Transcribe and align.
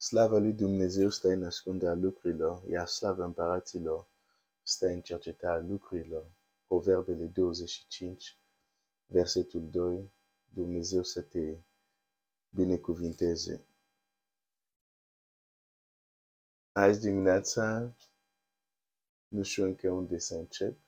Slava 0.00 0.38
lui 0.38 0.52
Dumnezeu 0.52 1.08
stă 1.10 1.28
în 1.28 1.44
ascunderea 1.44 1.94
lucrurilor, 1.94 2.62
iar 2.68 2.86
slava 2.86 3.24
împăraților 3.24 4.08
stă 4.62 4.86
în 4.86 5.00
cercetarea 5.00 5.66
lucrurilor. 5.66 6.30
Proverbele 6.66 7.26
25, 7.26 8.38
versetul 9.06 9.70
2, 9.70 10.12
Dumnezeu 10.48 11.02
să 11.02 11.22
te 11.22 11.58
binecuvinteze. 12.50 13.64
Azi 16.72 17.00
dimineața, 17.00 17.94
nu 19.28 19.42
știu 19.42 19.64
încă 19.64 19.90
unde 19.90 20.18
să 20.18 20.34
încep. 20.34 20.78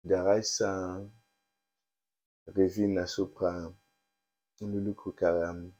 Dar 0.00 0.24
hai 0.24 0.44
să 0.44 0.66
revin 2.44 2.98
asupra 2.98 3.74
unui 4.58 4.82
lucru 4.82 5.12
care 5.12 5.46
am, 5.46 5.74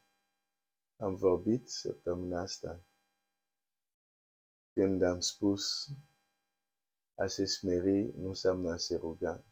am 0.96 1.14
vorbit 1.14 1.68
săptămâna 1.68 2.40
asta. 2.40 2.80
Când 4.72 5.02
am 5.02 5.20
spus 5.20 5.88
a 7.14 7.26
se 7.26 7.44
smeri 7.44 8.12
nu 8.16 8.28
înseamnă 8.28 8.72
a 8.72 8.76
se 8.76 8.96
ruga. 8.96 9.44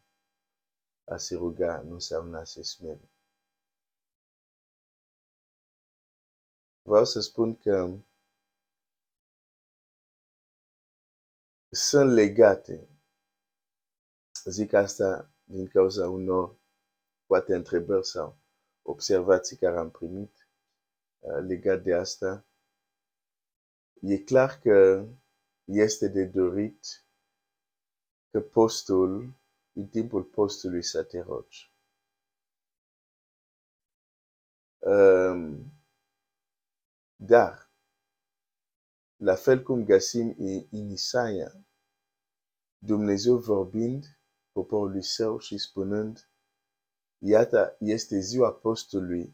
A 1.03 1.17
se 1.17 1.35
ruga 1.35 1.81
nu 1.81 1.93
înseamnă 1.93 2.37
a 2.37 2.43
se 2.43 2.61
smeri. 2.61 3.09
Vreau 6.81 7.05
să 7.05 7.19
spun 7.19 7.57
că 7.57 7.97
sunt 11.69 12.11
legate. 12.11 12.89
Zic 14.45 14.73
asta 14.73 15.31
din 15.43 15.67
cauza 15.67 16.09
unor 16.09 16.60
poate 17.31 17.55
întrebări 17.55 18.05
sau 18.05 18.37
observații 18.81 19.57
care 19.57 19.77
am 19.77 19.91
primit 19.91 20.47
uh, 21.19 21.43
legat 21.47 21.83
de 21.83 21.93
asta. 21.93 22.45
E 24.01 24.17
clar 24.17 24.59
că 24.59 25.07
este 25.63 26.07
de 26.07 26.25
dorit 26.25 27.05
că 28.31 28.41
postul, 28.41 29.33
în 29.73 29.87
timpul 29.87 30.23
postului 30.23 30.83
să 30.83 31.03
te 31.03 31.19
rogi. 31.19 31.73
Um, 34.79 35.73
dar, 37.15 37.71
la 39.15 39.35
fel 39.35 39.63
cum 39.63 39.85
găsim 39.85 40.35
în 40.71 40.89
Isaia, 40.89 41.65
Dumnezeu 42.77 43.37
vorbind 43.37 44.19
poporului 44.51 45.03
său 45.03 45.37
și 45.37 45.57
spunând, 45.57 46.30
iată, 47.23 47.75
este 47.79 48.19
ziua 48.19 48.53
postului 48.53 49.33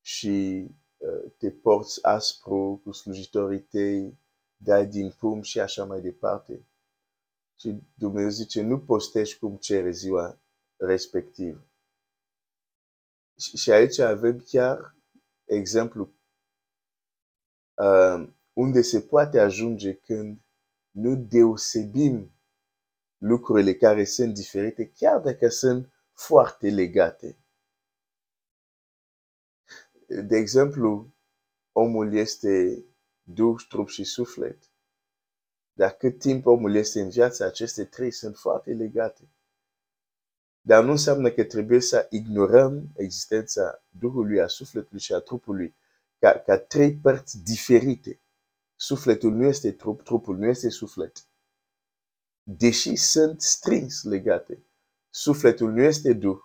și 0.00 0.66
uh, 0.96 1.32
te 1.38 1.50
porți 1.50 2.04
aspru 2.04 2.80
cu 2.84 2.92
slujitorii 2.92 3.62
tăi, 3.62 4.18
dai 4.56 4.86
din 4.86 5.10
pum 5.10 5.42
și 5.42 5.60
așa 5.60 5.84
mai 5.84 6.00
departe. 6.00 6.66
Și 7.58 7.82
Dumnezeu 7.94 8.30
zice, 8.30 8.62
nu 8.62 8.80
postești 8.80 9.38
cum 9.38 9.56
cere 9.56 9.90
ziua 9.90 10.40
respectivă. 10.76 11.66
Și 13.56 13.70
aici 13.70 13.98
avem 13.98 14.38
chiar 14.38 14.96
exemplu 15.44 16.14
uh, 17.74 18.28
unde 18.52 18.82
se 18.82 19.00
poate 19.00 19.38
ajunge 19.38 19.94
când 19.94 20.38
nu 20.90 21.16
deosebim 21.16 22.32
lucrurile 23.18 23.74
care 23.74 24.04
sunt 24.04 24.34
diferite, 24.34 24.90
chiar 24.90 25.20
dacă 25.20 25.48
sunt 25.48 25.93
foarte 26.14 26.70
legate. 26.70 27.36
De 30.06 30.36
exemplu, 30.36 31.14
omul 31.72 32.14
este 32.14 32.84
duh, 33.22 33.62
trup 33.68 33.88
și 33.88 34.04
suflet. 34.04 34.58
Dar 35.72 35.90
cât 35.90 36.18
timp 36.18 36.46
omul 36.46 36.74
este 36.74 37.00
în 37.00 37.10
viață, 37.10 37.44
aceste 37.44 37.84
trei 37.84 38.10
sunt 38.10 38.36
foarte 38.36 38.72
legate. 38.72 39.28
Dar 40.60 40.84
nu 40.84 40.90
înseamnă 40.90 41.30
că 41.30 41.44
trebuie 41.44 41.80
să 41.80 42.06
ignorăm 42.10 42.90
existența 42.96 43.82
Duhului, 43.88 44.40
a 44.40 44.46
sufletului 44.46 45.00
și 45.00 45.12
a 45.12 45.18
trupului 45.18 45.74
ca, 46.18 46.38
ca 46.38 46.58
trei 46.58 46.94
părți 46.94 47.42
diferite. 47.42 48.20
Sufletul 48.76 49.32
nu 49.32 49.46
este 49.46 49.72
trup, 49.72 50.02
trupul 50.02 50.36
nu 50.36 50.46
este 50.46 50.68
suflet. 50.68 51.26
Deși 52.42 52.96
sunt 52.96 53.42
strins 53.42 54.02
legate. 54.02 54.64
Sufletul 55.16 55.70
nu 55.70 55.82
este 55.82 56.12
Duh, 56.12 56.38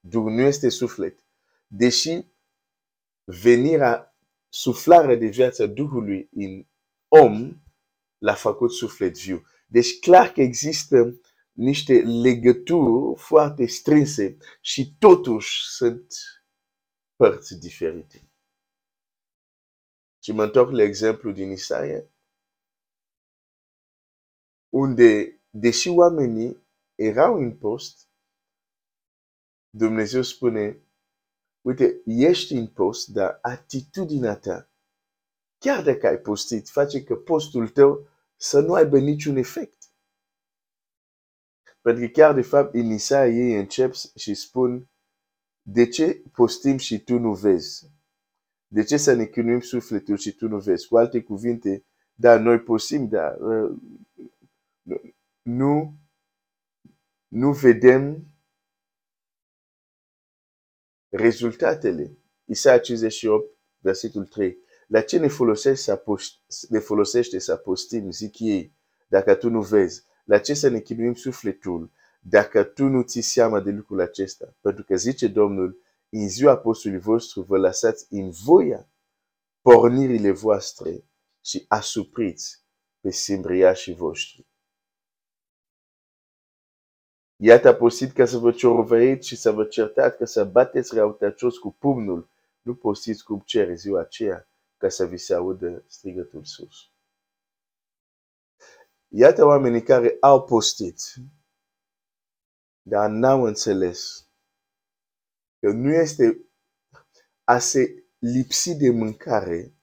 Duh 0.00 0.24
nu 0.24 0.40
este 0.40 0.68
suflet. 0.68 1.24
Deși 1.66 2.26
venirea, 3.24 4.16
suflarea 4.48 5.16
de 5.16 5.26
viață 5.26 5.66
Duhului 5.66 6.28
în 6.32 6.66
om 7.08 7.62
l-a 8.18 8.34
făcut 8.34 8.72
suflet 8.72 9.18
viu. 9.18 9.42
Deci 9.66 9.98
clar 9.98 10.32
că 10.32 10.40
există 10.40 11.20
niște 11.52 12.00
legături 12.02 13.18
foarte 13.20 13.66
strânse 13.66 14.36
și 14.60 14.96
totuși 14.98 15.68
sunt 15.68 16.06
părți 17.16 17.58
diferite. 17.58 18.30
Și 20.22 20.32
mă 20.32 20.44
întorc 20.44 20.70
la 20.70 20.82
exemplu 20.82 21.30
din 21.30 21.50
Isaia, 21.50 22.04
unde, 24.68 25.40
deși 25.50 25.88
oamenii 25.88 26.66
erau 26.94 27.34
în 27.34 27.56
post, 27.56 28.10
Dumnezeu 29.74 30.22
spune, 30.22 30.82
uite, 31.60 32.02
ești 32.04 32.52
în 32.52 32.66
post, 32.66 33.08
dar 33.08 33.38
atitudinea 33.42 34.36
ta, 34.36 34.70
chiar 35.58 35.84
dacă 35.84 36.06
ai 36.06 36.18
postit, 36.18 36.68
face 36.68 37.04
că 37.04 37.16
postul 37.16 37.68
tău 37.68 38.08
să 38.36 38.60
nu 38.60 38.72
aibă 38.72 38.98
niciun 38.98 39.36
efect. 39.36 39.82
Pentru 41.80 42.04
că 42.04 42.10
chiar 42.10 42.34
de 42.34 42.42
fapt 42.42 42.74
în 42.74 42.90
Isaia 42.90 43.34
ei 43.34 43.58
încep 43.58 43.94
și 44.16 44.34
spun 44.34 44.90
de 45.62 45.88
ce 45.88 46.22
postim 46.32 46.76
și 46.76 47.04
tu 47.04 47.18
nu 47.18 47.34
vezi? 47.34 47.90
De 48.66 48.84
ce 48.84 48.96
să 48.96 49.12
ne 49.12 49.26
chinuim 49.26 49.60
sufletul 49.60 50.16
și 50.16 50.34
tu 50.34 50.48
nu 50.48 50.58
vezi? 50.58 50.88
Cu 50.88 50.96
alte 50.96 51.22
cuvinte, 51.22 51.84
da, 52.14 52.38
noi 52.38 52.60
postim, 52.60 53.08
dar 53.08 53.38
uh, 53.40 53.76
nu, 55.42 55.96
nu 57.28 57.52
vedem 57.52 58.31
rezultatele. 61.12 62.18
Isaia 62.44 62.78
58, 62.78 63.56
versetul 63.78 64.26
3. 64.26 64.58
La 64.86 65.00
ce 65.00 65.18
ne 65.18 65.28
folosește 65.28 65.82
să, 65.82 65.96
post, 65.96 66.34
ne 66.68 66.78
folosește 66.78 67.38
să 67.38 67.56
postim, 67.56 68.10
zic 68.10 68.38
ei, 68.38 68.74
dacă 69.08 69.34
tu 69.34 69.50
nu 69.50 69.62
vezi? 69.62 70.04
La 70.24 70.38
ce 70.38 70.54
să 70.54 70.68
ne 70.68 70.80
chinuim 70.80 71.14
sufletul 71.14 71.90
dacă 72.20 72.64
tu 72.64 72.84
nu 72.84 73.02
ții 73.02 73.22
seama 73.22 73.60
de 73.60 73.70
lucrul 73.70 74.00
acesta? 74.00 74.56
Pentru 74.60 74.84
că 74.84 74.96
zice 74.96 75.28
Domnul, 75.28 75.80
în 76.08 76.28
ziua 76.28 76.56
postului 76.56 76.98
vostru 76.98 77.42
vă 77.42 77.58
lăsați 77.58 78.06
în 78.10 78.30
voia 78.30 78.88
pornirile 79.60 80.30
voastre 80.30 81.04
și 81.44 81.64
asupriți 81.68 82.64
pe 83.00 83.10
simbriașii 83.10 83.94
voștri. 83.94 84.46
Iată 87.44 87.68
a 87.68 87.74
posit 87.74 88.12
ca 88.12 88.24
să 88.24 88.36
vă 88.36 88.52
ciorovăiți 88.52 89.28
și 89.28 89.36
să 89.36 89.50
vă 89.50 89.64
certați, 89.64 90.16
ca 90.16 90.24
să 90.24 90.44
bateți 90.44 90.94
răutăcios 90.94 91.58
cu 91.58 91.72
pumnul. 91.72 92.28
Nu 92.60 92.74
postiți 92.74 93.24
cum 93.24 93.40
cere 93.40 93.74
ziua 93.74 94.00
aceea, 94.00 94.48
ca 94.76 94.88
să 94.88 95.06
vi 95.06 95.16
se 95.16 95.34
audă 95.34 95.84
strigătul 95.86 96.44
sus. 96.44 96.90
Iată 99.08 99.44
oamenii 99.44 99.82
care 99.82 100.16
au 100.20 100.44
postit, 100.44 101.00
dar 102.82 103.10
n-au 103.10 103.44
înțeles 103.44 104.28
că 105.58 105.70
nu 105.72 105.92
este 105.94 106.44
a 107.44 107.58
se 107.58 108.04
lipsi 108.18 108.76
de 108.76 108.90
mâncare, 108.90 109.74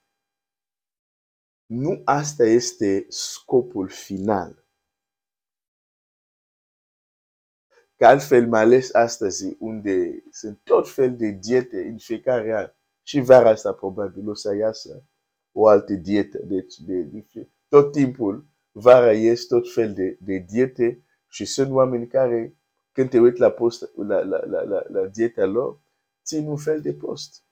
nu 1.65 2.01
asta 2.05 2.43
este 2.43 3.05
scopul 3.09 3.89
final. 3.89 4.67
Că 7.99 8.05
altfel, 8.05 8.47
mai 8.47 8.61
ales 8.61 8.93
astăzi, 8.93 9.55
unde 9.59 10.23
sunt 10.31 10.59
tot 10.63 10.89
fel 10.89 11.15
de 11.15 11.29
diete 11.29 11.87
în 11.87 11.97
fiecare 11.97 12.53
an, 12.53 12.71
și 13.03 13.19
vara 13.19 13.49
asta 13.49 13.73
probabil 13.73 14.29
o 14.29 14.33
să 14.33 14.55
iasă 14.55 15.03
o 15.51 15.67
altă 15.67 15.93
dietă. 15.93 16.37
Deci, 16.43 16.77
de, 16.77 17.01
de, 17.01 17.49
tot 17.67 17.91
timpul, 17.91 18.47
vara 18.71 19.13
ies 19.13 19.45
tot 19.45 19.71
fel 19.73 19.93
de, 19.93 20.17
de 20.21 20.37
diete 20.37 21.03
și 21.27 21.45
sunt 21.45 21.71
oameni 21.71 22.07
care, 22.07 22.57
când 22.91 23.09
te 23.09 23.19
uiți 23.19 23.39
la, 23.39 23.51
post, 23.51 23.91
la, 23.95 24.19
la, 24.19 24.45
la, 24.45 24.61
la, 24.61 24.83
la 24.87 25.07
dieta 25.07 25.45
lor, 25.45 25.79
țin 26.23 26.47
un 26.47 26.57
fel 26.57 26.81
de 26.81 26.93
post. 26.93 27.43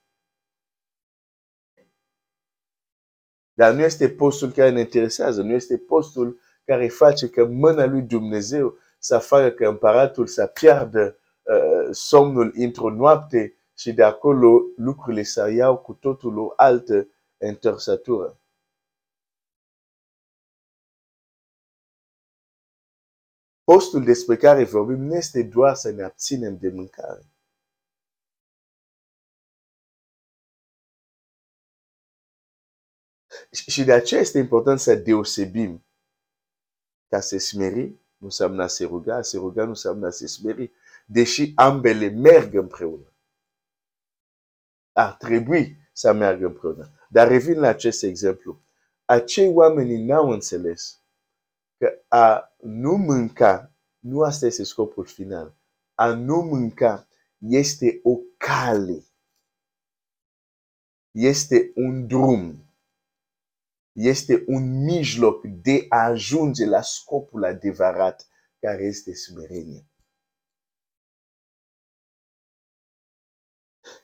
Dar 3.53 3.73
nu 3.73 3.81
este 3.81 4.09
postul 4.09 4.51
care 4.51 4.69
ne 4.69 4.79
interesează, 4.79 5.41
nu 5.41 5.51
este 5.51 5.77
postul 5.77 6.39
care 6.65 6.87
face 6.87 7.29
că 7.29 7.45
mâna 7.45 7.85
lui 7.85 8.01
Dumnezeu 8.01 8.77
să 8.97 9.17
facă 9.17 9.49
că 9.49 9.67
împăratul 9.67 10.27
să 10.27 10.47
piardă 10.47 11.19
uh, 11.41 11.87
somnul 11.91 12.51
într-o 12.55 12.89
noapte 12.89 13.57
și 13.77 13.93
de 13.93 14.03
acolo 14.03 14.61
lucrurile 14.75 15.23
să 15.23 15.49
iau 15.49 15.77
cu 15.77 15.93
totul 15.93 16.37
o 16.37 16.53
altă 16.55 17.07
întorsătură. 17.37 18.39
Postul 23.63 24.03
despre 24.03 24.35
care 24.37 24.63
vorbim 24.63 25.01
nu 25.03 25.15
este 25.15 25.43
doar 25.43 25.75
să 25.75 25.91
ne 25.91 26.03
abținem 26.03 26.57
de 26.57 26.69
mâncare. 26.69 27.25
Și 33.51 33.83
de 33.83 33.93
aceea 33.93 34.21
este 34.21 34.37
important 34.37 34.79
să 34.79 34.95
deosebim 34.95 35.85
ca 37.07 37.19
se 37.19 37.37
smeri 37.37 38.06
nu 38.17 38.25
înseamnă 38.25 38.63
a 38.63 38.67
se 38.67 38.85
ruga, 38.85 39.15
a 39.15 39.21
se 39.21 39.37
ruga 39.37 39.63
nu 39.63 39.69
înseamnă 39.69 40.07
a 40.07 40.09
se 40.09 40.27
smeri, 40.27 40.71
deși 41.05 41.51
ambele 41.55 42.09
merg 42.09 42.53
împreună. 42.53 43.11
Ar 44.91 45.13
trebui 45.13 45.77
să 45.93 46.13
meargă 46.13 46.45
împreună. 46.45 46.91
Dar 47.09 47.27
revin 47.27 47.59
la 47.59 47.67
acest 47.67 48.03
exemplu. 48.03 48.61
Acei 49.05 49.47
oameni 49.53 50.05
n-au 50.05 50.29
înțeles 50.29 51.01
că 51.77 52.01
a 52.07 52.55
nu 52.61 52.95
mânca, 52.95 53.71
nu 53.99 54.21
asta 54.21 54.45
este 54.45 54.63
scopul 54.63 55.05
final. 55.05 55.55
A 55.95 56.13
nu 56.13 56.35
mânca 56.35 57.07
este 57.37 57.99
o 58.03 58.17
cale. 58.37 59.05
Este 61.11 61.71
un 61.75 62.07
drum. 62.07 62.66
Este 63.97 64.43
un 64.47 64.83
mijloc 64.83 65.45
de 65.45 65.85
a 65.89 65.97
ajunge 65.97 66.65
la 66.65 66.81
scopul 66.81 67.43
adevărat 67.43 68.27
care 68.59 68.83
este 68.83 69.13
smerenie. 69.13 69.85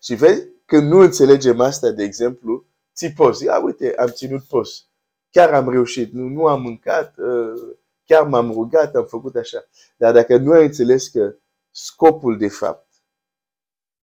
Și 0.01 0.15
vezi, 0.15 0.47
când 0.65 0.91
nu 0.91 0.99
înțelegem 0.99 1.59
asta, 1.59 1.91
de 1.91 2.03
exemplu, 2.03 2.65
ți 2.93 3.11
poți, 3.11 3.43
ia 3.43 3.59
uite, 3.63 3.95
am 3.95 4.09
ținut 4.09 4.43
post 4.43 4.87
chiar 5.33 5.53
am 5.53 5.69
reușit, 5.69 6.11
nu, 6.11 6.27
nu 6.27 6.47
am 6.47 6.61
mâncat, 6.61 7.17
uh, 7.17 7.75
chiar 8.03 8.27
m-am 8.27 8.51
rugat, 8.51 8.95
am 8.95 9.05
făcut 9.05 9.35
așa. 9.35 9.65
Dar 9.97 10.13
dacă 10.13 10.37
nu 10.37 10.51
ai 10.51 10.65
înțeles 10.65 11.07
că 11.07 11.35
scopul 11.71 12.37
de 12.37 12.47
fapt 12.47 12.87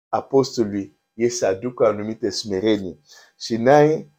a 0.08 0.23
postului 0.23 1.00
este 1.12 1.37
să 1.37 1.46
aducă 1.46 1.82
o 1.82 1.87
anumită 1.87 2.31
smerenie 2.31 2.99
și 3.38 3.56
n-ai, 3.56 4.12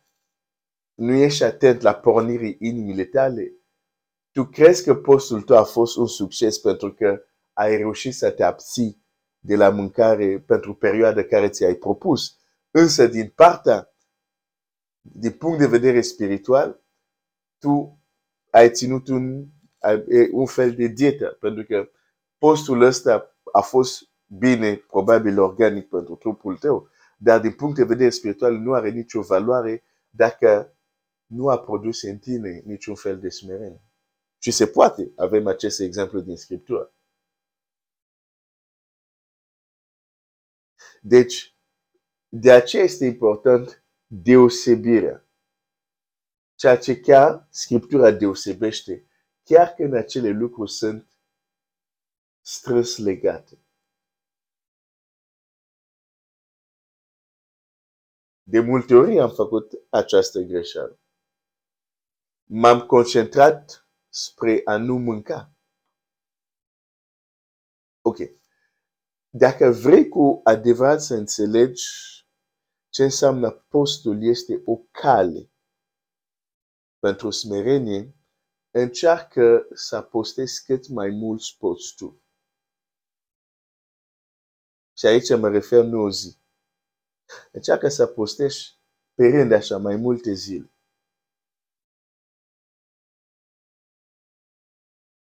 nu 0.93 1.13
ești 1.13 1.43
atent 1.43 1.81
la 1.81 1.93
pornirii 1.93 2.57
inimile 2.59 3.05
tale, 3.05 3.53
tu 4.31 4.45
crezi 4.45 4.83
că 4.83 4.95
postul 4.95 5.41
tău 5.41 5.57
a 5.57 5.63
fost 5.63 5.97
un 5.97 6.07
succes 6.07 6.59
pentru 6.59 6.93
că 6.93 7.21
ai 7.53 7.77
reușit 7.77 8.13
să 8.13 8.31
te 8.31 8.43
abții 8.43 9.03
de 9.39 9.55
la 9.55 9.69
mâncare 9.69 10.39
pentru 10.39 10.75
perioada 10.75 11.23
care 11.23 11.49
ți-ai 11.49 11.73
propus. 11.73 12.37
Însă, 12.71 13.07
din 13.07 13.31
partea, 13.35 13.93
din 15.01 15.31
punct 15.31 15.59
de 15.59 15.67
vedere 15.67 16.01
spiritual, 16.01 16.83
tu 17.59 17.99
ai 18.49 18.71
ținut 18.71 19.07
un, 19.07 19.45
un 20.31 20.45
fel 20.45 20.71
de 20.71 20.87
dietă, 20.87 21.37
pentru 21.39 21.63
că 21.63 21.89
postul 22.37 22.81
ăsta 22.81 23.37
a 23.51 23.61
fost 23.61 24.09
bine, 24.25 24.75
probabil 24.75 25.39
organic 25.39 25.89
pentru 25.89 26.15
trupul 26.15 26.57
tău, 26.57 26.89
dar 27.17 27.39
din 27.39 27.51
punct 27.51 27.75
de 27.75 27.83
vedere 27.83 28.09
spiritual 28.09 28.53
nu 28.53 28.73
are 28.73 28.89
nicio 28.89 29.21
valoare 29.21 29.83
dacă 30.09 30.75
nu 31.33 31.49
a 31.49 31.59
produs 31.59 32.01
în 32.01 32.17
tine 32.17 32.61
niciun 32.65 32.95
fel 32.95 33.19
de 33.19 33.29
smerenie. 33.29 33.81
Și 34.37 34.51
se 34.51 34.67
poate, 34.67 35.11
avem 35.15 35.47
acest 35.47 35.79
exemplu 35.79 36.19
din 36.19 36.37
Scriptură. 36.37 36.93
Deci, 41.01 41.57
de 42.29 42.51
aceea 42.51 42.83
este 42.83 43.05
important 43.05 43.83
deosebirea 44.07 45.23
ceea 46.55 46.77
ce 46.77 46.99
chiar 46.99 47.47
Scriptura 47.49 48.11
deosebește, 48.11 49.07
chiar 49.43 49.73
când 49.73 49.93
acele 49.93 50.29
lucruri 50.29 50.71
sunt 50.71 51.07
strâns 52.41 52.97
legate. 52.97 53.57
De 58.43 58.59
multe 58.59 58.93
ori 58.95 59.19
am 59.19 59.33
făcut 59.33 59.71
această 59.89 60.39
greșeală. 60.39 61.02
M-am 62.45 62.85
concentrat 62.85 63.87
spre 64.09 64.61
a 64.65 64.77
nu 64.77 64.97
mânca. 64.97 65.53
Ok. 68.01 68.17
Dacă 69.29 69.69
vrei 69.69 70.07
cu 70.09 70.41
adevărat 70.43 71.01
să 71.01 71.13
înțelegi 71.13 71.83
ce 72.89 73.03
înseamnă 73.03 73.51
postul, 73.51 74.23
este 74.23 74.61
o 74.65 74.77
cale 74.77 75.51
pentru 76.99 77.29
smerenie, 77.29 78.15
încearcă 78.71 79.67
să 79.73 80.01
postezi 80.01 80.65
cât 80.65 80.87
mai 80.87 81.09
mulți 81.09 81.55
posturi. 81.59 82.21
Și 84.97 85.05
aici 85.05 85.29
mă 85.39 85.49
refer 85.49 85.83
nu 85.83 86.01
o 86.01 86.09
zi. 86.09 86.37
Încearcă 87.51 87.87
să 87.87 88.07
postezi 88.07 88.79
pe 89.13 89.27
rând 89.27 89.51
așa 89.51 89.77
mai 89.77 89.95
multe 89.95 90.33
zile. 90.33 90.72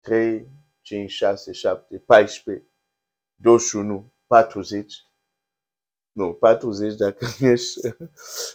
3, 0.04 0.48
5, 0.82 1.10
6, 1.10 1.52
7, 1.52 1.98
14, 1.98 2.68
21, 3.36 4.14
40. 4.28 4.94
Nu, 6.12 6.34
40 6.34 6.96
dacă 6.96 7.26
nu 7.40 7.48
ești, 7.48 7.80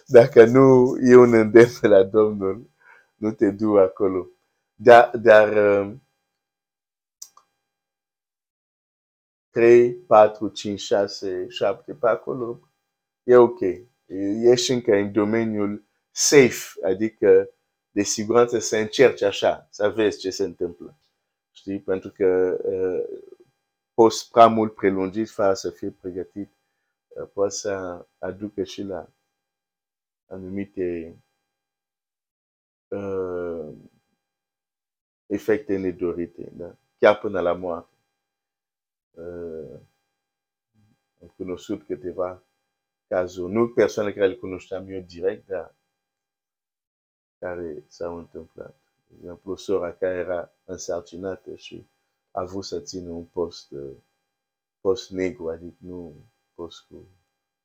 dacă 0.07 0.45
nu 0.45 0.97
e 1.01 1.17
un 1.17 1.33
îndemn 1.33 1.79
la 1.81 2.05
Domnul 2.05 2.71
nu 3.15 3.33
te 3.33 3.51
du 3.51 3.79
acolo. 3.79 4.29
Dar, 4.75 5.17
dar 5.17 5.51
3, 9.51 9.95
4, 9.95 10.49
5, 10.49 10.81
6, 10.81 11.47
7 11.49 11.95
pe 11.95 12.09
acolo, 12.09 12.61
e 13.23 13.37
ok. 13.37 13.61
Ești 14.43 14.73
încă 14.73 14.95
în 14.95 15.13
domeniul 15.13 15.85
safe, 16.11 16.87
adică 16.87 17.51
de 17.91 18.03
siguranță 18.03 18.59
să 18.59 18.77
încerci 18.77 19.23
așa, 19.23 19.69
să 19.71 19.89
vezi 19.89 20.19
ce 20.19 20.31
se 20.31 20.45
întâmplă. 20.45 20.99
Știi? 21.59 21.81
Pentru 21.81 22.11
că 22.11 22.59
uh, 22.65 23.21
poți 23.95 24.31
prea 24.31 24.47
mult 24.47 24.75
prelungit 24.75 25.31
fără 25.31 25.55
să 25.55 25.71
fii 25.71 25.91
pregătit, 25.91 26.51
uh, 27.09 27.29
poate 27.33 27.55
să 27.55 28.07
aducă 28.19 28.63
și 28.65 28.83
la 28.83 29.09
anumite 30.27 31.19
uh, 32.89 33.75
efecte 35.27 35.77
nedorite, 35.77 36.53
da? 36.57 36.77
chiar 36.99 37.19
până 37.19 37.41
la 37.41 37.53
moarte. 37.53 37.95
Uh, 39.11 39.81
am 41.21 41.29
cunoscut 41.37 41.83
câteva 41.87 42.43
cazuri, 43.07 43.53
nu 43.53 43.69
persoane 43.69 44.13
care 44.13 44.27
le 44.27 44.37
cunoșteam 44.37 44.89
eu 44.89 45.01
direct, 45.01 45.47
dar 45.47 45.75
care 47.39 47.85
s-au 47.89 48.17
întâmplat. 48.19 48.88
De 49.09 49.15
exemplu, 49.17 49.57
sora 49.57 49.93
care 49.93 50.15
era 50.15 50.53
însărcinată 50.65 51.55
și 51.55 51.87
a 52.31 52.45
vrut 52.45 52.65
să 52.65 52.81
țină 52.81 53.11
un 53.11 53.25
post, 53.25 53.71
uh, 53.71 53.97
post 54.81 55.11
negru, 55.11 55.49
adică 55.49 55.77
nu 55.79 56.15
post 56.55 56.81
cu 56.89 57.07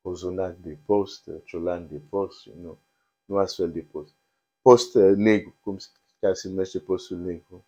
cozonac 0.02 0.56
de 0.58 0.78
post, 0.86 1.30
ciolan 1.44 1.88
de 1.88 2.02
post, 2.10 2.46
nu, 2.46 2.80
nu 3.26 3.38
astfel 3.38 3.72
de 3.72 3.82
post 3.82 4.14
post 4.64 4.96
negru, 5.16 5.56
cum 5.62 5.78
chiar 6.20 6.36
se 6.36 6.48
numește 6.48 6.80
postul 6.80 7.18
negru. 7.18 7.66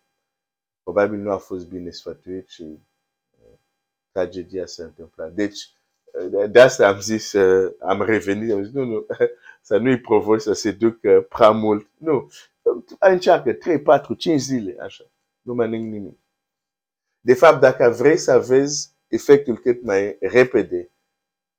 Probabil 0.83 1.19
nu 1.19 1.31
a 1.31 1.37
fost 1.37 1.67
bine 1.67 1.89
sfătuit 1.89 2.47
și 2.47 2.61
uh, 2.61 3.57
tragedia 4.11 4.65
s-a 4.65 4.83
întâmplat. 4.83 5.33
Deci, 5.33 5.69
uh, 6.31 6.51
de 6.51 6.61
asta 6.61 6.87
am 6.87 6.99
zis, 6.99 7.33
uh, 7.33 7.73
am 7.79 8.01
revenit, 8.01 8.51
am 8.51 8.63
zis, 8.63 8.73
nu, 8.73 8.83
nu, 8.83 9.05
să 9.61 9.77
nu-i 9.77 9.99
provoci 9.99 10.41
să 10.41 10.53
se 10.53 10.71
ducă 10.71 11.25
prea 11.29 11.51
mult. 11.51 11.89
Nu, 11.97 12.29
încearcă 12.99 13.53
3, 13.53 13.81
4, 13.81 14.13
5 14.13 14.41
zile, 14.41 14.77
așa. 14.79 15.11
Nu 15.41 15.53
mănânc 15.53 15.91
nimic. 15.91 16.19
De 17.19 17.33
fapt, 17.33 17.59
dacă 17.59 17.89
vrei 17.89 18.17
să 18.17 18.39
vezi 18.39 18.95
efectul 19.07 19.57
cât 19.57 19.83
mai 19.83 20.17
repede, 20.19 20.91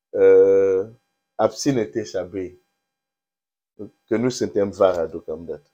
uh, 0.08 0.88
abține-te 1.34 2.04
să 2.04 2.28
bei 2.30 2.64
că 4.06 4.16
nu 4.16 4.28
suntem 4.28 4.70
vara 4.70 5.06
deocamdată. 5.06 5.70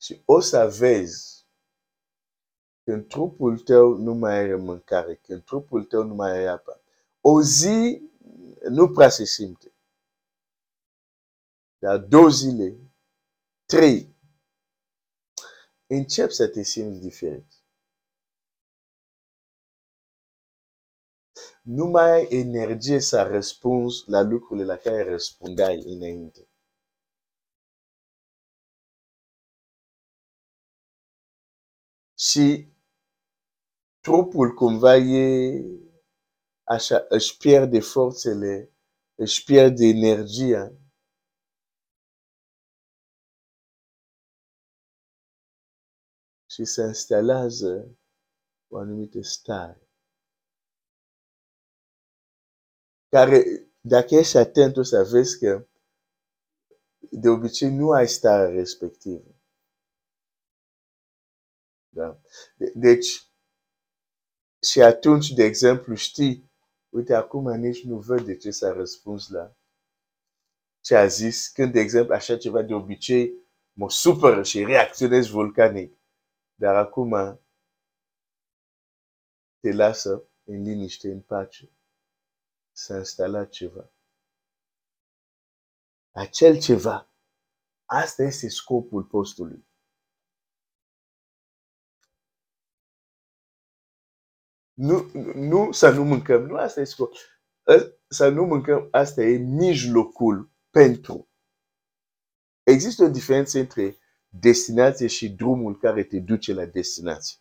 Și 0.00 0.22
o 0.24 0.40
să 0.40 0.74
vezi 0.78 1.46
când 2.84 3.08
trupul 3.08 3.58
tău 3.58 3.96
nu 3.96 4.14
mai 4.14 4.38
are 4.38 4.54
mâncare, 4.54 5.14
când 5.14 5.44
trupul 5.44 5.84
tău 5.84 6.02
nu 6.02 6.14
mai 6.14 6.30
are 6.30 6.46
apă, 6.46 6.82
o 7.20 7.42
zi 7.42 8.02
nu 8.68 8.90
prea 8.90 9.08
se 9.08 9.24
simte. 9.24 9.72
Dar 11.78 11.98
două 11.98 12.28
zile, 12.28 12.76
trei, 13.66 14.16
încep 15.86 16.30
să 16.30 16.48
te 16.48 16.62
simți 16.62 17.00
diferit. 17.00 17.56
numai 21.66 22.26
energie 22.30 22.98
s-a 23.00 23.22
răspuns 23.26 24.04
la 24.06 24.20
lucrurile 24.20 24.64
la 24.66 24.76
care 24.76 25.02
răspundeai 25.10 25.82
înainte. 25.84 26.48
Și 32.18 32.68
trupul 34.00 34.54
cumva 34.54 34.96
e 34.96 35.62
așa, 36.64 37.06
își 37.08 37.36
pierde 37.36 37.80
forțele, 37.80 38.72
își 39.14 39.44
pierde 39.44 39.84
energia. 39.86 40.72
Și 46.56 46.64
se 46.64 46.82
instalează 46.82 47.98
o 48.68 48.76
anumită 48.76 49.20
stare. 49.22 49.88
Care, 53.08 53.68
dacă 53.80 54.14
ești 54.14 54.36
atent, 54.36 54.76
o 54.76 54.82
să 54.82 55.08
vezi 55.10 55.38
că 55.38 55.66
de 57.10 57.28
obicei 57.28 57.70
nu 57.70 57.90
ai 57.90 58.08
starea 58.08 58.54
respectivă. 58.54 59.34
Da? 61.88 62.20
Deci, 62.74 63.30
și 64.62 64.82
atunci, 64.82 65.30
de 65.30 65.44
exemplu, 65.44 65.94
știi, 65.94 66.50
uite, 66.88 67.14
acum 67.14 67.50
nici 67.50 67.84
nu 67.84 67.98
văd 67.98 68.24
de 68.24 68.36
ce 68.36 68.50
s-a 68.50 68.72
răspuns 68.72 69.28
la 69.28 69.56
ce 70.80 70.96
a 70.96 71.06
zis, 71.06 71.48
când, 71.48 71.72
de 71.72 71.80
exemplu, 71.80 72.14
așa 72.14 72.36
ceva 72.36 72.62
de 72.62 72.74
obicei 72.74 73.32
mă 73.72 73.90
supără 73.90 74.42
și 74.42 74.64
reacționez 74.64 75.26
vulcanic. 75.26 75.94
Dar 76.58 76.76
acum 76.76 77.40
te 79.60 79.72
lasă 79.72 80.28
în 80.44 80.62
liniște, 80.62 81.10
în 81.10 81.20
pace. 81.20 81.70
S-a 82.72 82.96
instalat 82.96 83.48
ceva. 83.48 83.90
Acel 86.10 86.60
ceva, 86.60 87.10
asta 87.84 88.22
este 88.22 88.48
scopul 88.48 89.04
postului. 89.04 89.66
Nu, 94.72 95.10
nu 95.34 95.72
să 95.72 95.90
nu 95.90 96.04
mâncăm, 96.04 96.42
nu 96.42 96.56
asta 96.56 96.80
e 96.80 96.84
scopul. 96.84 97.18
Să 98.08 98.28
nu 98.28 98.44
mâncăm, 98.44 98.88
asta 98.90 99.22
e 99.22 99.36
mijlocul 99.36 100.50
pentru. 100.70 101.28
Există 102.62 103.04
o 103.04 103.08
diferență 103.08 103.58
între 103.58 103.98
destinație 104.28 105.06
și 105.06 105.30
drumul 105.30 105.78
care 105.78 106.04
te 106.04 106.20
duce 106.20 106.52
la 106.52 106.64
destinație. 106.64 107.38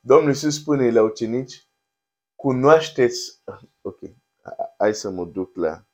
Domnul 0.00 0.28
Iisus 0.28 0.54
spune 0.54 0.90
la 0.90 1.02
ucenici, 1.02 1.68
cunoașteți, 2.34 3.42
ok, 3.80 4.00
hai 4.78 4.94
să 4.94 5.10
mă 5.10 5.24
duc 5.24 5.56
la, 5.56 5.86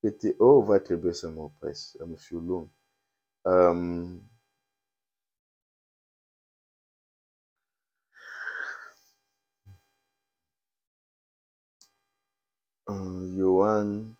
câte, 0.00 0.34
oh, 0.38 0.64
va 0.64 0.78
trebui 0.78 1.14
să 1.14 1.28
mă 1.28 1.40
opresc, 1.40 1.90
să 1.90 2.04
mă 2.06 2.16
fiu 2.16 2.38
lung. 2.38 2.68
Um, 3.40 4.30
Ioan 13.36 14.18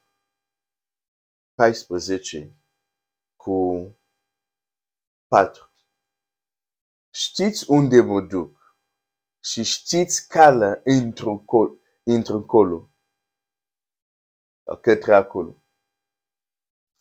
14 1.55 2.57
cu 3.47 3.97
4. 5.27 5.73
Știți 7.11 7.71
unde 7.71 8.01
mă 8.01 8.21
duc 8.21 8.77
și 9.43 9.63
știți 9.63 10.29
calea 10.29 10.81
într-un 10.85 11.45
col, 11.45 11.79
într 12.03 12.33
colo, 12.47 12.91
către 14.81 15.15
acolo. 15.15 15.63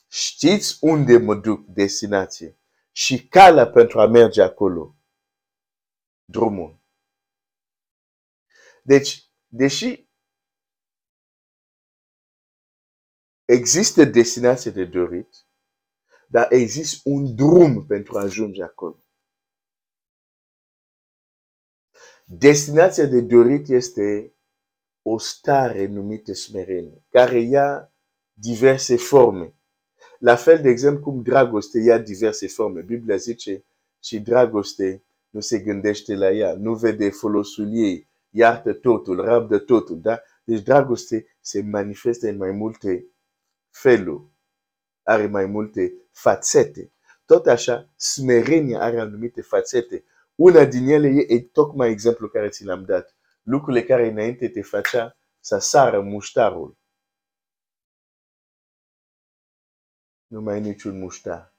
Știți 0.07 0.77
unde 0.81 1.17
mă 1.17 1.35
duc, 1.35 1.65
destinație, 1.65 2.57
și 2.91 3.27
calea 3.27 3.67
pentru 3.67 3.99
a 3.99 4.07
merge 4.07 4.41
acolo, 4.41 4.95
drumul. 6.25 6.79
Deci, 8.83 9.29
deși 9.47 10.09
există 13.45 14.03
destinație 14.03 14.71
de 14.71 14.85
dorit, 14.85 15.44
dar 16.27 16.51
există 16.51 17.09
un 17.09 17.35
drum 17.35 17.85
pentru 17.85 18.17
a 18.17 18.21
ajunge 18.21 18.63
acolo. 18.63 18.99
Destinația 22.25 23.05
de 23.05 23.21
dorit 23.21 23.69
este 23.69 24.33
o 25.01 25.17
stare 25.17 25.87
numită 25.87 26.33
smerenie, 26.33 27.03
care 27.09 27.39
ia 27.39 27.93
diverse 28.33 28.95
forme. 28.95 29.53
La 30.19 30.35
fel, 30.35 30.61
de 30.61 30.69
exemplu, 30.69 31.01
cum 31.03 31.21
dragoste 31.21 31.79
ia 31.79 31.97
diverse 31.97 32.47
forme. 32.47 32.81
Biblia 32.81 33.15
zice 33.15 33.65
și 33.99 34.19
dragoste 34.19 35.03
nu 35.29 35.39
se 35.39 35.59
gândește 35.59 36.15
la 36.15 36.31
ea, 36.31 36.53
nu 36.53 36.75
vede 36.75 37.09
folosul 37.09 37.69
ei, 37.73 38.07
iartă 38.29 38.73
totul, 38.73 39.21
rabdă 39.21 39.57
totul. 39.57 40.01
Da? 40.01 40.21
Deci 40.43 40.61
dragoste 40.61 41.25
se 41.41 41.61
manifestă 41.61 42.27
în 42.27 42.37
mai 42.37 42.51
multe 42.51 43.05
feluri, 43.69 44.34
are 45.05 45.27
mai 45.27 45.45
multe 45.45 45.93
fațete. 46.11 46.91
Tot 47.25 47.45
așa, 47.47 47.89
smerenia 47.95 48.79
are 48.81 48.99
anumite 48.99 49.41
fațete. 49.41 50.03
Una 50.35 50.65
din 50.65 50.87
ele 50.87 51.07
e, 51.07 51.33
e 51.33 51.41
tocmai 51.41 51.89
exemplul 51.89 52.29
care 52.29 52.49
ți 52.49 52.65
l-am 52.65 52.85
dat. 52.85 53.15
Lucrurile 53.43 53.83
care 53.85 54.07
înainte 54.07 54.49
te 54.49 54.61
facea 54.61 55.17
să 55.39 55.57
sară 55.57 56.01
muștarul. 56.01 56.77
Nu 60.27 60.41
mai 60.41 60.57
e 60.57 60.59
niciun 60.59 60.99
muștar. 60.99 61.53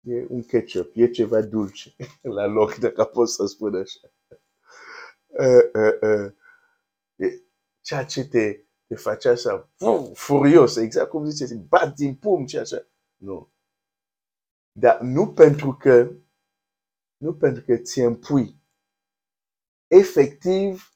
E 0.00 0.26
un 0.28 0.42
ketchup, 0.42 0.90
e 0.94 1.10
ceva 1.10 1.40
dulce 1.42 1.94
la 2.36 2.46
loc, 2.46 2.74
dacă 2.74 3.04
pot 3.04 3.28
să 3.28 3.46
spun 3.46 3.74
așa. 3.74 4.12
Uh, 5.26 5.64
uh, 5.74 5.98
uh. 6.00 6.32
Ceea 7.80 8.04
ce 8.04 8.28
te 8.28 8.63
te 8.94 9.00
face 9.00 9.28
așa, 9.28 9.70
furios, 10.14 10.76
exact 10.76 11.08
cum 11.08 11.24
zice, 11.24 11.54
bat 11.54 11.94
din 11.94 12.14
pum 12.14 12.46
și 12.46 12.58
așa. 12.58 12.86
Nu. 13.16 13.52
Dar 14.72 15.00
nu 15.00 15.32
pentru 15.32 15.76
că, 15.76 16.10
nu 17.16 17.34
pentru 17.34 17.62
că 17.62 17.76
ți 17.76 18.00
împui. 18.00 18.62
Efectiv, 19.86 20.92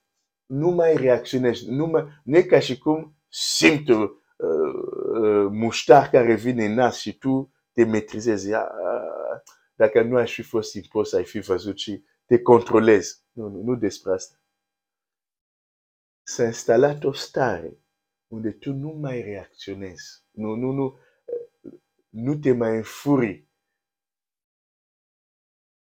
nu 0.46 0.70
mai 0.70 0.96
reacționezi. 0.96 1.70
Nu, 1.70 1.86
mai, 1.86 2.04
nu 2.24 2.36
e 2.36 2.42
ca 2.42 2.58
și 2.58 2.78
cum 2.78 3.16
simți 3.28 3.90
uh, 3.90 4.10
uh, 4.36 5.46
muștar 5.50 6.08
care 6.08 6.34
vine 6.34 6.64
în 6.64 6.74
nas 6.74 6.98
și 6.98 7.18
tu 7.18 7.52
te 7.72 7.84
metrizezi. 7.84 8.52
Ah, 8.52 9.40
dacă 9.74 10.02
nu 10.02 10.16
aș 10.16 10.34
fi 10.34 10.42
fost 10.42 10.74
impus, 10.74 11.12
ai 11.12 11.24
fi 11.24 11.40
văzut 11.40 11.78
și 11.78 12.04
te 12.26 12.42
controlezi. 12.42 13.22
Nu, 13.32 13.48
nu, 13.48 13.62
nu 13.62 13.74
despre 13.74 14.12
asta 14.12 14.38
s-a 16.28 16.44
instalat 16.44 17.04
o 17.04 17.12
stare 17.12 17.78
unde 18.28 18.50
tu 18.50 18.72
nu 18.72 18.88
mai 18.88 19.22
reacționezi, 19.22 20.22
nu, 20.30 20.54
nu, 20.54 20.70
nu, 20.70 20.98
nu 22.08 22.38
te 22.38 22.52
mai 22.52 22.76
înfuri, 22.76 23.46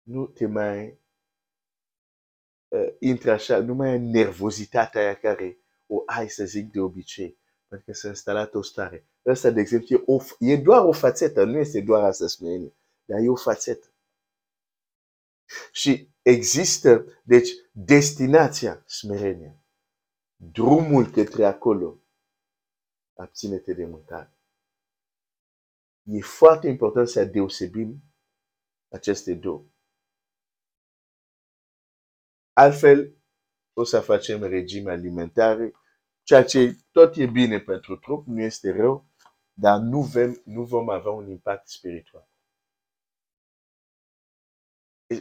nu 0.02 0.28
te 0.28 0.46
mai 0.46 1.00
uh, 2.68 2.94
intră 3.00 3.32
așa, 3.32 3.60
nu 3.60 3.74
mai 3.74 3.90
ai 3.90 4.00
nervozitatea 4.00 5.02
aia 5.02 5.16
care 5.16 5.58
o 5.88 6.04
ai, 6.06 6.30
să 6.30 6.46
zic, 6.46 6.72
de 6.72 6.80
obicei, 6.80 7.38
pentru 7.68 7.88
că 7.88 7.94
s-a 7.94 8.08
instalat 8.08 8.54
o 8.54 8.62
stare. 8.62 9.06
Asta, 9.24 9.50
de 9.50 9.60
exemplu, 9.60 9.96
e, 9.96 10.04
o, 10.06 10.22
e 10.40 10.58
doar 10.58 10.86
o 10.86 10.92
fațetă, 10.92 11.44
nu 11.44 11.58
este 11.58 11.82
doar 11.82 12.04
asta 12.04 12.28
smerenie, 12.28 12.74
dar 13.06 13.20
e 13.20 13.30
o 13.30 13.36
fațetă. 13.36 13.88
Și 15.72 16.10
există, 16.22 17.06
deci, 17.24 17.50
destinația 17.72 18.84
smerenia 18.86 19.62
drumul 20.52 21.06
către 21.06 21.46
acolo, 21.46 22.01
abține-te 23.22 23.74
de 23.74 23.86
mâncare. 23.86 24.34
E 26.04 26.22
foarte 26.22 26.68
important 26.68 27.08
să 27.08 27.26
deosebim 27.26 28.04
aceste 28.90 29.34
două. 29.34 29.66
Altfel, 32.54 33.16
o 33.74 33.84
să 33.84 34.00
facem 34.00 34.44
regime 34.44 34.92
alimentare, 34.92 35.74
ceea 36.24 36.44
ce 36.44 36.78
tot 36.92 37.16
e 37.16 37.26
bine 37.26 37.60
pentru 37.60 37.98
trup, 37.98 38.28
nu 38.28 38.42
este 38.42 38.72
rău, 38.72 39.06
dar 39.54 39.80
nu, 39.80 40.02
vom, 40.02 40.34
nu 40.44 40.64
vom 40.64 40.90
avea 40.90 41.12
un 41.12 41.30
impact 41.30 41.68
spiritual. 41.68 42.30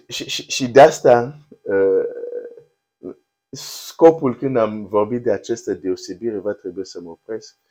Și, 0.08 0.28
și, 0.28 0.50
și 0.50 0.70
de 0.70 0.80
asta, 0.80 1.38
uh, 1.62 2.04
scopul 3.50 4.36
când 4.36 4.56
am 4.56 4.86
vorbit 4.86 5.22
de 5.22 5.32
această 5.32 5.74
deosebire, 5.74 6.38
va 6.38 6.52
trebui 6.52 6.86
să 6.86 7.00
mă 7.00 7.10
opresc, 7.10 7.58
uh, 7.62 7.69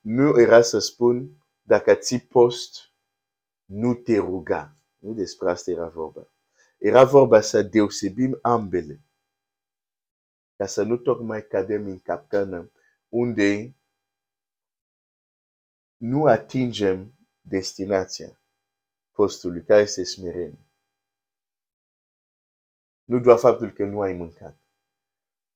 nu 0.00 0.40
era 0.40 0.62
să 0.62 0.78
spun 0.78 1.30
dacă 1.62 1.94
ții 1.94 2.20
post, 2.20 2.92
nu 3.64 3.94
te 3.94 4.16
ruga. 4.16 4.76
Nu 4.98 5.12
despre 5.12 5.50
asta 5.50 5.70
era 5.70 5.88
vorba. 5.88 6.28
era 6.78 7.04
vorba 7.04 7.40
să 7.40 7.62
deosebim 7.62 8.38
ambele. 8.42 9.00
Ca 10.56 10.66
să 10.66 10.82
nu 10.82 10.96
tocmai 10.96 11.46
cadem 11.46 11.86
în 11.86 12.00
capcană 12.00 12.70
unde 13.08 13.74
nu 15.96 16.24
atingem 16.24 17.14
destinația 17.40 18.40
postului, 19.12 19.64
care 19.64 19.80
este 19.80 20.04
smerenie. 20.04 20.58
Nu 23.04 23.20
doar 23.20 23.38
faptul 23.38 23.70
că 23.70 23.84
nu 23.84 24.00
ai 24.00 24.12
mâncat, 24.12 24.58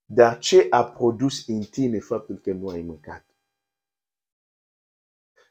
dar 0.04 0.38
ce 0.38 0.66
a 0.71 0.85
produs 0.85 1.47
în 1.47 1.62
tine 1.62 1.99
faptul 1.99 2.38
că 2.38 2.52
nu 2.52 2.68
ai 2.68 2.83
mâncat. 2.83 3.27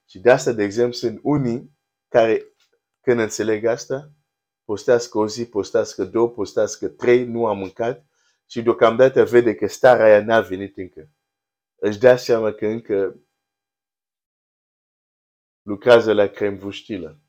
Și 0.10 0.20
de 0.20 0.32
asta, 0.32 0.52
de 0.52 0.64
exemplu, 0.64 0.94
sunt 0.94 1.20
unii 1.24 1.72
care, 2.08 2.54
când 3.02 3.20
înțeleg 3.20 3.66
asta, 3.66 4.12
postească 4.64 5.18
o 5.18 5.28
zi, 5.28 5.46
postească 5.46 6.04
două, 6.06 6.30
postească 6.30 6.88
trei, 6.88 7.26
nu 7.26 7.46
am 7.46 7.58
mâncat 7.58 8.06
și 8.50 8.62
deocamdată 8.62 9.26
vede 9.26 9.56
că 9.56 9.68
starea 9.68 10.06
aia 10.06 10.24
n-a 10.24 10.42
venit 10.42 10.78
încă. 10.78 11.10
Își 11.76 12.00
dea 12.00 12.18
seama 12.18 12.52
că 12.52 12.66
încă 12.66 13.20
lucrează 15.62 16.14
la 16.14 16.28
cremvuștilă. 16.28 17.20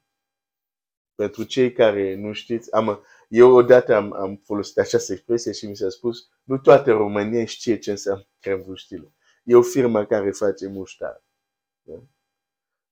Pentru 1.14 1.44
cei 1.44 1.72
care 1.72 2.14
nu 2.14 2.32
știți, 2.32 2.72
am, 2.72 3.04
eu 3.28 3.54
odată 3.54 3.94
am, 3.94 4.12
am 4.12 4.36
folosit 4.36 4.78
această 4.78 5.12
expresie 5.12 5.52
și 5.52 5.66
mi 5.66 5.76
s-a 5.76 5.88
spus, 5.88 6.28
nu 6.42 6.58
toată 6.58 6.92
România 6.92 7.44
știe 7.44 7.78
ce 7.78 7.90
înseamnă 7.90 8.28
cremvuștilă. 8.40 9.12
E 9.44 9.54
o 9.54 9.62
firmă 9.62 10.06
care 10.06 10.30
face 10.30 10.68
muștar. 10.68 11.24
Da? 11.82 12.02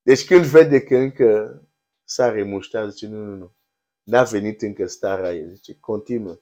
Deci 0.07 0.25
când 0.25 0.45
vede 0.45 0.83
că 0.83 0.95
încă 0.95 1.61
sare 2.03 2.43
muștar, 2.43 2.89
zice, 2.89 3.07
nu, 3.07 3.23
nu, 3.23 3.35
nu, 3.35 3.55
n-a 4.03 4.23
venit 4.23 4.61
încă 4.61 4.87
starea 4.87 5.29
aia. 5.29 5.47
Zice, 5.47 5.79
continuă. 5.79 6.39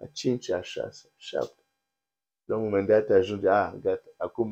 A 0.00 0.06
5, 0.12 0.50
a 0.50 0.60
6, 0.60 1.08
a 1.08 1.14
7. 1.16 1.62
La 2.44 2.56
un 2.56 2.62
moment 2.62 2.86
dat 2.86 3.08
ajunge, 3.08 3.48
a, 3.48 3.66
ah, 3.66 3.78
gata, 3.82 4.08
acum 4.16 4.50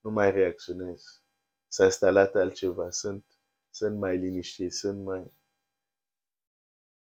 nu 0.00 0.10
mai 0.10 0.30
reacționez. 0.30 1.22
S-a 1.68 1.84
instalat 1.84 2.34
altceva, 2.34 2.90
sunt, 2.90 3.24
sunt 3.70 3.98
mai 3.98 4.16
liniștit, 4.16 4.72
sunt 4.72 5.04
mai... 5.04 5.32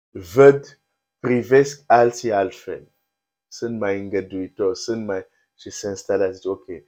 Văd, 0.10 0.82
privesc 1.20 1.84
alții 1.86 2.32
altfel. 2.32 2.92
Sunt 3.48 3.80
mai 3.80 4.00
îngăduitor, 4.00 4.76
sunt 4.76 5.06
mai... 5.06 5.28
Și 5.56 5.70
se 5.70 5.88
instalează, 5.88 6.34
zice, 6.34 6.48
ok, 6.48 6.68
uh, 6.68 6.84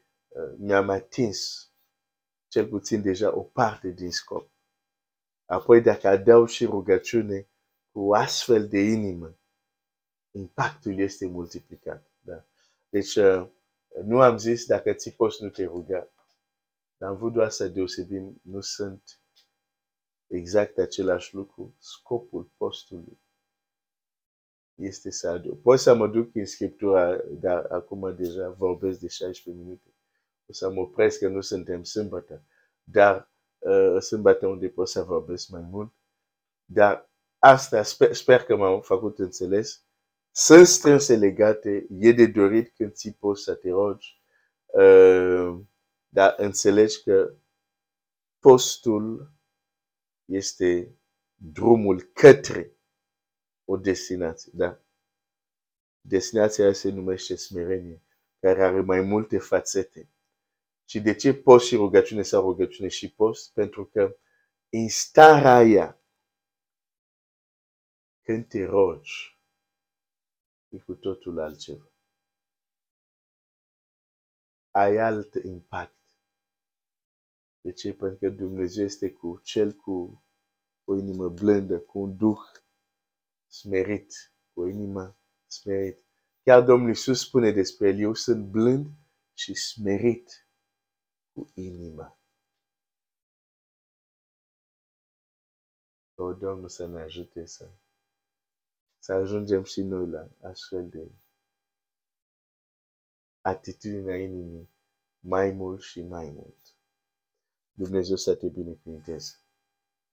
mi-am 0.58 0.90
atins 0.90 1.69
cel 2.50 2.68
puțin 2.68 3.02
deja 3.02 3.38
o 3.38 3.42
parte 3.42 3.90
din 3.90 4.12
scop. 4.12 4.52
Apoi 5.46 5.82
dacă 5.82 6.08
adaug 6.08 6.48
și 6.48 6.66
rugăciune 6.66 7.48
cu 7.92 8.14
astfel 8.14 8.68
de 8.68 8.80
inimă, 8.80 9.38
impactul 10.32 11.00
este 11.00 11.28
multiplicat. 11.28 12.12
Da? 12.20 12.46
Deci 12.90 13.16
uh, 13.16 13.48
nu 14.04 14.22
am 14.22 14.38
zis 14.38 14.66
dacă 14.66 14.94
ți 14.94 15.12
poți 15.12 15.44
nu 15.44 15.50
te 15.50 15.64
ruga, 15.64 16.12
dar 16.98 17.10
am 17.10 17.16
vrut 17.18 17.34
doar 17.34 17.50
să 17.50 17.68
deosebim, 17.68 18.42
nu 18.44 18.62
sunt 18.62 19.20
exact 20.28 20.78
același 20.78 21.36
lucru. 21.36 21.76
Scopul 21.78 22.52
postului 22.58 23.20
este 24.76 25.10
să 25.12 25.30
adu. 25.30 25.56
Pot 25.56 25.80
să 25.80 25.96
mă 25.96 26.08
duc 26.08 26.36
în 26.36 26.46
Scriptura, 26.46 27.18
dar 27.18 27.66
acum 27.66 28.16
deja 28.16 28.50
vorbesc 28.50 29.00
de 29.00 29.08
16 29.08 29.64
minute. 29.64 29.89
O 30.50 30.54
să 30.54 30.70
mă 30.70 30.80
opresc 30.80 31.20
că 31.20 31.28
nu 31.28 31.42
suntem 31.42 31.84
sâmbătă, 31.84 32.44
dar 32.84 33.32
uh, 33.58 34.02
sâmbătă 34.02 34.48
unde 34.48 34.70
pot 34.70 34.90
să 34.90 35.04
vorbesc 35.04 35.50
mai 35.50 35.62
mult. 35.62 35.94
Dar 36.66 37.10
asta 37.38 37.84
sper, 37.84 38.14
sper 38.14 38.44
că 38.44 38.56
m-am 38.56 38.82
făcut 38.82 39.20
înțeles. 39.20 39.84
Sunt 40.32 40.68
strânse 40.68 41.16
legate, 41.16 41.88
e 41.90 42.12
de 42.12 42.28
dorit 42.28 42.70
când 42.76 42.94
ți 42.94 43.12
poți 43.12 43.44
să 43.44 43.56
te 43.56 43.70
rogi. 43.70 44.22
Uh, 44.66 45.60
dar 46.08 46.34
înțelegi 46.38 47.04
că 47.04 47.34
postul 48.40 49.32
este 50.26 50.96
drumul 51.36 52.02
către 52.02 52.78
o 53.66 53.78
destinație. 53.78 54.52
Da? 54.56 54.80
Destinația 56.02 56.74
se 56.74 56.90
numește 56.90 57.36
smerenie, 57.36 58.02
care 58.40 58.64
are 58.64 58.82
mai 58.82 59.02
multe 59.02 59.38
fațete. 59.38 60.10
Și 60.90 61.00
de 61.00 61.16
ce 61.16 61.34
post 61.34 61.66
și 61.66 61.76
rugăciune 61.76 62.22
sau 62.22 62.42
rugăciune 62.42 62.88
și 62.90 63.14
post? 63.14 63.54
Pentru 63.54 63.86
că 63.86 64.18
în 64.70 64.88
starea 64.88 65.56
aia, 65.56 66.02
când 68.22 68.48
te 68.48 68.66
rogi, 68.66 69.40
e 70.70 70.78
cu 70.78 70.94
totul 70.94 71.40
altceva. 71.40 71.92
Ai 74.72 74.98
alt 74.98 75.34
impact. 75.34 75.98
De 77.62 77.72
ce? 77.72 77.94
Pentru 77.94 78.18
că 78.18 78.30
Dumnezeu 78.30 78.86
este 78.86 79.12
cu 79.12 79.40
cel 79.44 79.74
cu 79.74 80.24
o 80.84 80.96
inimă 80.96 81.30
blândă, 81.30 81.80
cu 81.80 82.00
un 82.00 82.18
duh 82.18 82.42
smerit, 83.48 84.34
cu 84.54 84.62
o 84.62 84.68
inimă 84.68 85.18
smerit. 85.48 86.06
Chiar 86.44 86.64
Domnul 86.64 86.88
Iisus 86.88 87.20
spune 87.20 87.52
despre 87.52 87.88
el, 87.88 88.00
eu 88.00 88.14
sunt 88.14 88.46
blând 88.46 88.88
și 89.34 89.54
smerit 89.54 90.44
cu 90.44 90.49
inima. 91.56 92.18
Ordonne-nous, 96.18 96.70
Seigneur, 96.70 97.04
ajouter 97.04 97.48
ça. 97.48 97.66
Ça 99.00 99.16
ajoute 99.18 99.48
James 99.48 99.66
Chino 99.66 100.06
là, 100.06 100.28
à 100.44 100.54
Shredden. 100.54 101.10
Attitude 103.44 104.06
na 104.06 104.18
inimi, 104.18 104.68
mai 105.22 105.52
mult 105.52 105.82
și 105.82 106.02
mai 106.02 106.30
mult. 106.30 106.76
Dumnezeu 107.74 108.16
să 108.16 108.36
te 108.36 108.48
binecuvinteze. 108.48 109.40